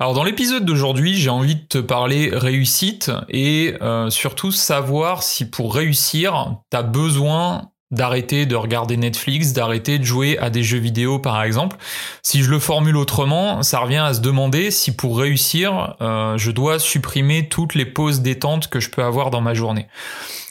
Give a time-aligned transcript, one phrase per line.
[0.00, 5.50] Alors dans l'épisode d'aujourd'hui, j'ai envie de te parler réussite et euh, surtout savoir si
[5.50, 10.78] pour réussir, tu as besoin d'arrêter de regarder Netflix, d'arrêter de jouer à des jeux
[10.78, 11.78] vidéo par exemple.
[12.22, 16.52] Si je le formule autrement, ça revient à se demander si pour réussir, euh, je
[16.52, 19.88] dois supprimer toutes les pauses détente que je peux avoir dans ma journée.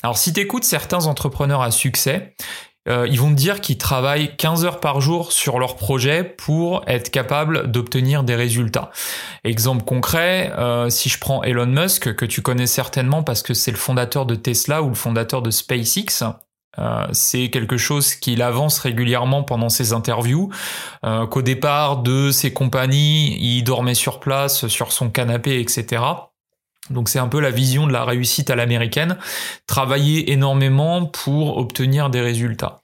[0.04, 2.36] Alors si tu écoutes certains entrepreneurs à succès,
[2.88, 6.84] euh, ils vont te dire qu'ils travaillent 15 heures par jour sur leur projet pour
[6.88, 8.92] être capable d'obtenir des résultats.
[9.44, 13.72] Exemple concret, euh, si je prends Elon Musk, que tu connais certainement parce que c'est
[13.72, 16.24] le fondateur de Tesla ou le fondateur de SpaceX,
[16.80, 20.52] euh, c'est quelque chose qu'il avance régulièrement pendant ses interviews,
[21.32, 26.04] qu'au départ de ses compagnies, il dormait sur place, sur son canapé, etc.
[26.90, 29.18] Donc c'est un peu la vision de la réussite à l'américaine,
[29.66, 32.82] travailler énormément pour obtenir des résultats.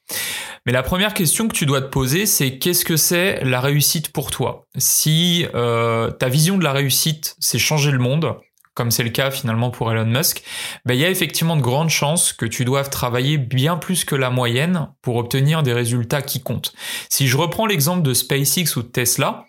[0.66, 4.14] Mais la première question que tu dois te poser, c'est qu'est-ce que c'est la réussite
[4.14, 4.66] pour toi?
[4.78, 8.38] Si euh, ta vision de la réussite, c'est changer le monde,
[8.74, 10.44] comme c'est le cas finalement pour Elon Musk,
[10.86, 14.16] ben, il y a effectivement de grandes chances que tu doives travailler bien plus que
[14.16, 16.74] la moyenne pour obtenir des résultats qui comptent.
[17.10, 19.46] Si je reprends l'exemple de SpaceX ou de Tesla,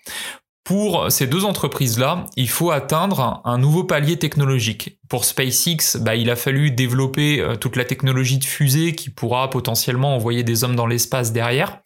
[0.65, 4.99] pour ces deux entreprises-là, il faut atteindre un nouveau palier technologique.
[5.11, 9.51] Pour SpaceX, bah, il a fallu développer euh, toute la technologie de fusée qui pourra
[9.51, 11.83] potentiellement envoyer des hommes dans l'espace derrière.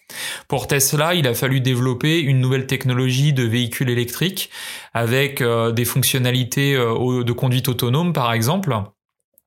[0.46, 4.48] Pour Tesla, il a fallu développer une nouvelle technologie de véhicules électriques
[4.94, 8.76] avec euh, des fonctionnalités euh, de conduite autonome, par exemple.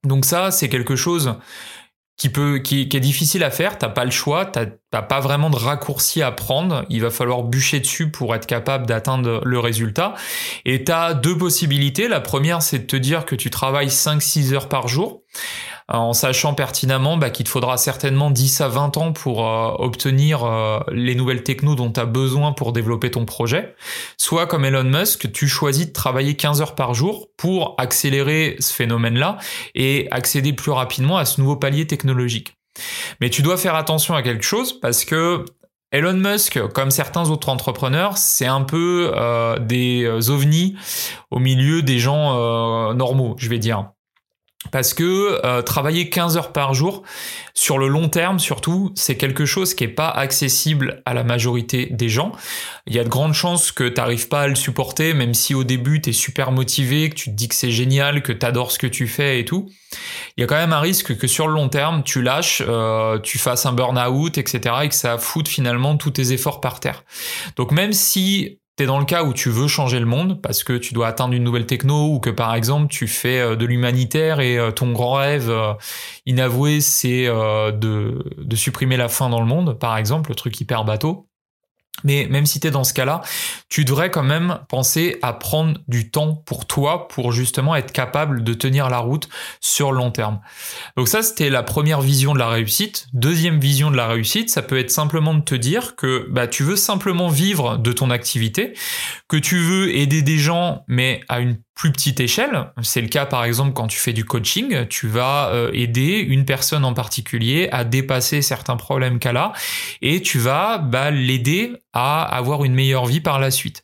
[0.03, 1.35] Donc ça, c'est quelque chose
[2.29, 3.77] qui est difficile à faire.
[3.77, 6.85] T'as pas le choix, t'as pas vraiment de raccourci à prendre.
[6.89, 10.13] Il va falloir bûcher dessus pour être capable d'atteindre le résultat.
[10.65, 12.07] Et t'as deux possibilités.
[12.07, 15.23] La première, c'est de te dire que tu travailles 5-6 heures par jour
[15.97, 20.43] en sachant pertinemment bah, qu'il te faudra certainement 10 à 20 ans pour euh, obtenir
[20.43, 23.75] euh, les nouvelles technos dont tu as besoin pour développer ton projet.
[24.17, 28.73] Soit comme Elon Musk, tu choisis de travailler 15 heures par jour pour accélérer ce
[28.73, 29.37] phénomène-là
[29.75, 32.53] et accéder plus rapidement à ce nouveau palier technologique.
[33.19, 35.43] Mais tu dois faire attention à quelque chose parce que
[35.91, 40.77] Elon Musk, comme certains autres entrepreneurs, c'est un peu euh, des ovnis
[41.31, 43.89] au milieu des gens normaux, je vais dire.
[44.69, 47.01] Parce que euh, travailler 15 heures par jour,
[47.55, 51.87] sur le long terme surtout, c'est quelque chose qui n'est pas accessible à la majorité
[51.87, 52.31] des gens.
[52.85, 55.55] Il y a de grandes chances que tu n'arrives pas à le supporter, même si
[55.55, 58.45] au début tu es super motivé, que tu te dis que c'est génial, que tu
[58.45, 59.67] adores ce que tu fais et tout.
[60.37, 63.19] Il y a quand même un risque que sur le long terme, tu lâches, euh,
[63.19, 64.75] tu fasses un burn-out, etc.
[64.83, 67.03] et que ça foute finalement tous tes efforts par terre.
[67.55, 70.73] Donc même si T'es dans le cas où tu veux changer le monde parce que
[70.75, 74.39] tu dois atteindre une nouvelle techno ou que par exemple tu fais euh, de l'humanitaire
[74.39, 75.75] et euh, ton grand rêve euh,
[76.25, 80.83] inavoué c'est de, de supprimer la faim dans le monde, par exemple, le truc hyper
[80.83, 81.27] bateau.
[82.03, 83.21] Mais même si tu es dans ce cas-là,
[83.69, 88.43] tu devrais quand même penser à prendre du temps pour toi pour justement être capable
[88.43, 89.29] de tenir la route
[89.59, 90.39] sur le long terme.
[90.97, 93.07] Donc ça, c'était la première vision de la réussite.
[93.13, 96.63] Deuxième vision de la réussite, ça peut être simplement de te dire que bah, tu
[96.63, 98.73] veux simplement vivre de ton activité,
[99.27, 102.71] que tu veux aider des gens, mais à une plus petite échelle.
[102.81, 106.45] C'est le cas par exemple quand tu fais du coaching, tu vas euh, aider une
[106.45, 109.53] personne en particulier à dépasser certains problèmes qu'elle a
[110.01, 113.83] et tu vas bah, l'aider à avoir une meilleure vie par la suite.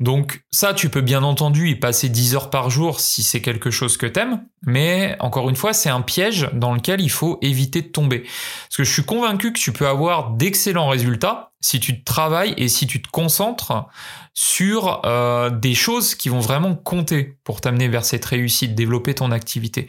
[0.00, 3.70] Donc ça, tu peux bien entendu y passer 10 heures par jour si c'est quelque
[3.70, 7.82] chose que t'aimes, mais encore une fois, c'est un piège dans lequel il faut éviter
[7.82, 8.20] de tomber.
[8.20, 12.68] Parce que je suis convaincu que tu peux avoir d'excellents résultats si tu travailles et
[12.68, 13.86] si tu te concentres
[14.34, 19.30] sur euh, des choses qui vont vraiment compter pour t'amener vers cette réussite, développer ton
[19.30, 19.86] activité.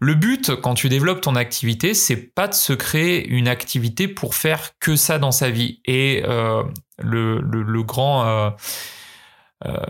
[0.00, 4.34] Le but quand tu développes ton activité, c'est pas de se créer une activité pour
[4.34, 5.80] faire que ça dans sa vie.
[5.84, 6.62] Et euh,
[6.98, 8.50] le, le, grand euh,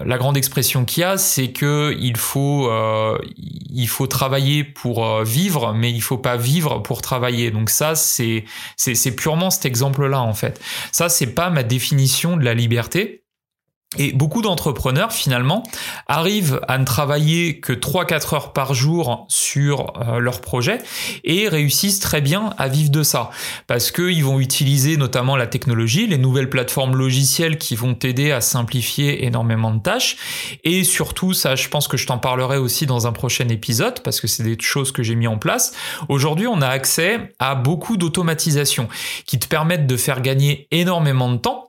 [0.04, 2.70] la grande expression qu'il y a, c'est que il faut
[3.36, 7.50] il faut travailler pour vivre, mais il faut pas vivre pour travailler.
[7.50, 8.44] Donc ça, c'est
[8.76, 10.60] c'est purement cet exemple-là en fait.
[10.92, 13.25] Ça, c'est pas ma définition de la liberté.
[13.98, 15.62] Et beaucoup d'entrepreneurs finalement
[16.08, 20.78] arrivent à ne travailler que 3-4 heures par jour sur euh, leur projet
[21.22, 23.30] et réussissent très bien à vivre de ça.
[23.68, 28.40] Parce qu'ils vont utiliser notamment la technologie, les nouvelles plateformes logicielles qui vont t'aider à
[28.40, 30.16] simplifier énormément de tâches.
[30.64, 34.20] Et surtout, ça je pense que je t'en parlerai aussi dans un prochain épisode parce
[34.20, 35.72] que c'est des choses que j'ai mis en place.
[36.08, 38.88] Aujourd'hui on a accès à beaucoup d'automatisation
[39.26, 41.65] qui te permettent de faire gagner énormément de temps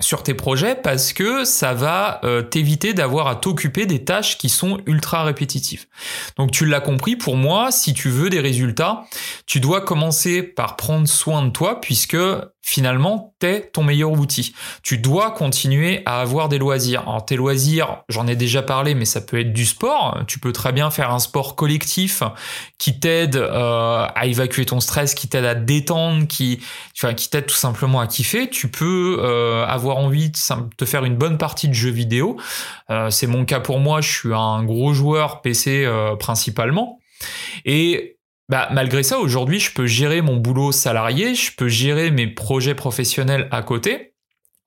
[0.00, 4.48] sur tes projets parce que ça va euh, t'éviter d'avoir à t'occuper des tâches qui
[4.48, 5.86] sont ultra répétitives.
[6.36, 9.04] Donc tu l'as compris, pour moi, si tu veux des résultats,
[9.46, 12.16] tu dois commencer par prendre soin de toi puisque
[12.62, 14.54] finalement, t'es ton meilleur outil.
[14.82, 17.02] Tu dois continuer à avoir des loisirs.
[17.02, 20.20] Alors tes loisirs, j'en ai déjà parlé, mais ça peut être du sport.
[20.26, 22.22] Tu peux très bien faire un sport collectif
[22.78, 26.60] qui t'aide euh, à évacuer ton stress, qui t'aide à te détendre, qui,
[26.96, 28.48] enfin, qui t'aide tout simplement à kiffer.
[28.50, 30.36] Tu peux euh, avoir envie de
[30.76, 32.36] te faire une bonne partie de jeux vidéo.
[32.90, 34.00] Euh, c'est mon cas pour moi.
[34.00, 36.98] Je suis un gros joueur PC principalement.
[37.64, 38.19] Et
[38.50, 42.74] bah, malgré ça, aujourd'hui, je peux gérer mon boulot salarié, je peux gérer mes projets
[42.74, 44.14] professionnels à côté.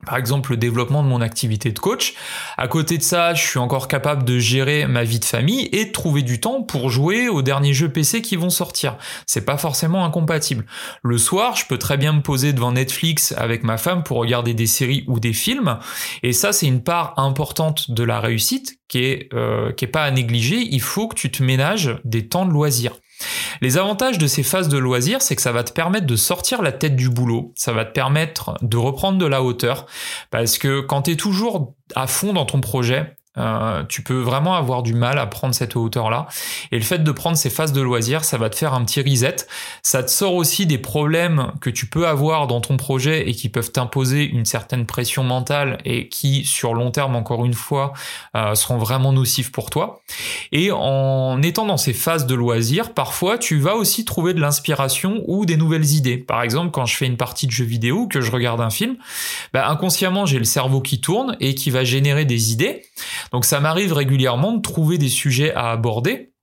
[0.06, 2.14] Par exemple, le développement de mon activité de coach.
[2.58, 5.86] À côté de ça, je suis encore capable de gérer ma vie de famille et
[5.86, 8.98] de trouver du temps pour jouer aux derniers jeux PC qui vont sortir.
[9.26, 10.66] C'est pas forcément incompatible.
[11.04, 14.54] Le soir, je peux très bien me poser devant Netflix avec ma femme pour regarder
[14.54, 15.78] des séries ou des films.
[16.22, 20.04] Et ça, c'est une part importante de la réussite qui est, euh, qui est pas
[20.04, 20.58] à négliger.
[20.58, 22.96] Il faut que tu te ménages des temps de loisirs.
[23.64, 26.62] Les avantages de ces phases de loisirs, c'est que ça va te permettre de sortir
[26.62, 29.86] la tête du boulot, ça va te permettre de reprendre de la hauteur,
[30.32, 34.56] parce que quand tu es toujours à fond dans ton projet, euh, tu peux vraiment
[34.56, 36.28] avoir du mal à prendre cette hauteur-là.
[36.72, 39.02] Et le fait de prendre ces phases de loisirs, ça va te faire un petit
[39.02, 39.48] reset.
[39.82, 43.50] Ça te sort aussi des problèmes que tu peux avoir dans ton projet et qui
[43.50, 47.94] peuvent t'imposer une certaine pression mentale et qui, sur long terme, encore une fois,
[48.36, 50.02] euh, seront vraiment nocifs pour toi.
[50.52, 55.24] Et en étant dans ces phases de loisirs, parfois, tu vas aussi trouver de l'inspiration
[55.28, 56.18] ou des nouvelles idées.
[56.18, 58.96] Par exemple, quand je fais une partie de jeu vidéo que je regarde un film,
[59.54, 62.84] bah, inconsciemment, j'ai le cerveau qui tourne et qui va générer des idées.
[63.32, 66.34] Donc ça m'arrive régulièrement de trouver des sujets à aborder.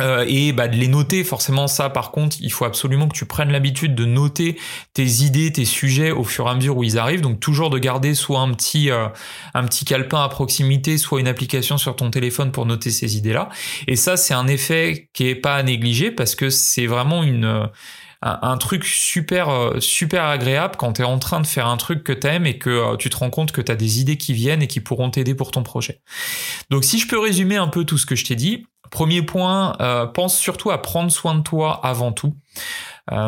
[0.00, 3.26] Euh, et bah, de les noter, forcément ça par contre, il faut absolument que tu
[3.26, 4.58] prennes l'habitude de noter
[4.94, 7.20] tes idées, tes sujets au fur et à mesure où ils arrivent.
[7.20, 9.08] Donc toujours de garder soit un petit, euh,
[9.86, 13.50] calepin à proximité, soit une application sur ton téléphone pour noter ces idées-là.
[13.86, 17.68] Et ça c'est un effet qui est pas à négliger parce que c'est vraiment une
[18.22, 22.04] un, truc super euh, super agréable quand tu es en train de faire un truc
[22.04, 24.16] que tu aimes et que euh, tu te rends compte que tu as des idées
[24.16, 26.00] qui viennent et qui pourront t'aider pour ton projet.
[26.70, 29.76] Donc si je peux résumer un peu tout ce que je t'ai dit, premier point,
[29.80, 32.36] euh, pense surtout à prendre soin de toi avant tout.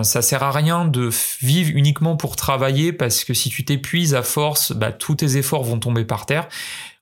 [0.02, 1.10] Ça sert à rien de
[1.40, 5.64] vivre uniquement pour travailler parce que si tu t'épuises à force, bah, tous tes efforts
[5.64, 6.48] vont tomber par terre.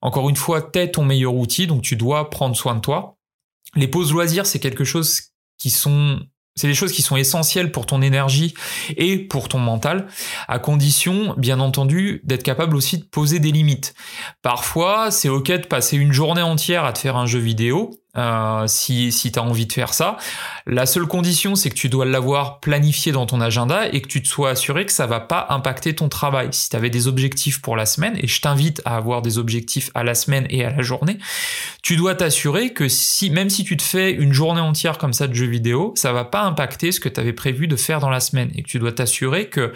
[0.01, 3.19] Encore une fois, t'es ton meilleur outil, donc tu dois prendre soin de toi.
[3.77, 5.21] Les pauses loisirs, c'est quelque chose
[5.59, 6.21] qui sont
[6.55, 8.55] c'est des choses qui sont essentielles pour ton énergie
[8.97, 10.07] et pour ton mental,
[10.49, 13.95] à condition, bien entendu, d'être capable aussi de poser des limites.
[14.43, 18.67] Parfois, c'est ok de passer une journée entière à te faire un jeu vidéo, euh,
[18.67, 20.19] si, si tu as envie de faire ça.
[20.67, 24.23] La seule condition, c'est que tu dois l'avoir planifié dans ton agenda et que tu
[24.23, 26.49] te sois assuré que ça va pas impacter ton travail.
[26.53, 29.91] Si tu avais des objectifs pour la semaine, et je t'invite à avoir des objectifs
[29.95, 31.19] à la semaine et à la journée,
[31.83, 35.27] tu dois t'assurer que si, même si tu te fais une journée entière comme ça
[35.27, 38.11] de jeux vidéo, ça va pas impacter ce que tu avais prévu de faire dans
[38.11, 39.73] la semaine et que tu dois t'assurer que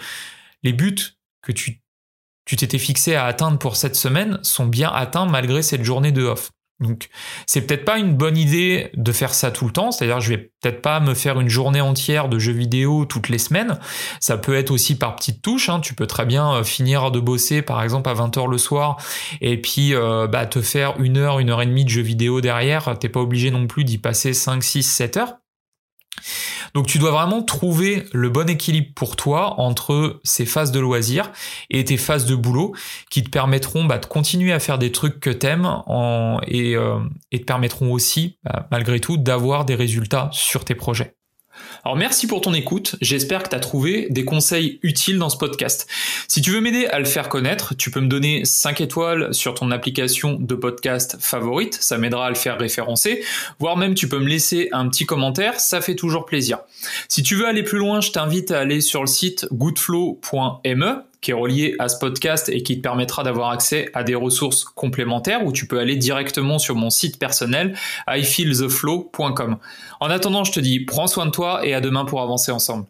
[0.63, 0.95] les buts
[1.41, 1.81] que tu
[2.45, 6.23] tu t'étais fixé à atteindre pour cette semaine sont bien atteints malgré cette journée de
[6.23, 6.49] off.
[6.79, 7.09] Donc,
[7.47, 9.91] c'est peut-être pas une bonne idée de faire ça tout le temps.
[9.91, 13.39] C'est-à-dire, je vais peut-être pas me faire une journée entière de jeux vidéo toutes les
[13.39, 13.79] semaines.
[14.19, 15.69] Ça peut être aussi par petites touches.
[15.69, 15.79] Hein.
[15.79, 18.97] Tu peux très bien euh, finir de bosser, par exemple, à 20h le soir,
[19.41, 22.41] et puis euh, bah, te faire une heure, une heure et demie de jeux vidéo
[22.41, 22.97] derrière.
[22.99, 25.37] T'es pas obligé non plus d'y passer 5, 6, 7 heures.
[26.77, 31.31] Donc tu dois vraiment trouver le bon équilibre pour toi entre ces phases de loisirs
[31.71, 32.75] et tes phases de boulot
[33.09, 36.99] qui te permettront bah, de continuer à faire des trucs que t'aimes en, et, euh,
[37.31, 41.15] et te permettront aussi, bah, malgré tout, d'avoir des résultats sur tes projets.
[41.83, 45.37] Alors merci pour ton écoute, j'espère que tu as trouvé des conseils utiles dans ce
[45.37, 45.87] podcast.
[46.27, 49.53] Si tu veux m'aider à le faire connaître, tu peux me donner 5 étoiles sur
[49.53, 53.23] ton application de podcast favorite, ça m'aidera à le faire référencer,
[53.59, 56.59] voire même tu peux me laisser un petit commentaire, ça fait toujours plaisir.
[57.07, 61.31] Si tu veux aller plus loin, je t'invite à aller sur le site goodflow.me qui
[61.31, 65.45] est relié à ce podcast et qui te permettra d'avoir accès à des ressources complémentaires
[65.45, 67.75] où tu peux aller directement sur mon site personnel
[68.07, 69.57] ifeeltheflow.com.
[69.99, 72.85] En attendant, je te dis prends soin de toi et à demain pour avancer ensemble.